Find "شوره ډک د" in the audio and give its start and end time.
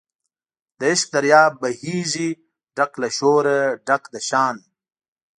3.17-4.15